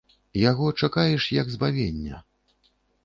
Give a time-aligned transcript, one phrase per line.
[0.51, 2.23] Яго чакаеш як збавення.